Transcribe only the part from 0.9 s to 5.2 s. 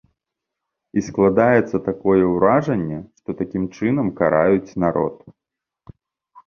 І складаецца такое ўражанне, што такім чынам караюць народ.